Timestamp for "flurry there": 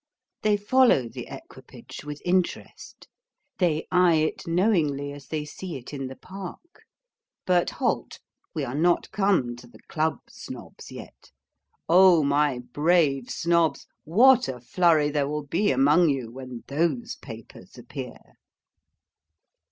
14.59-15.27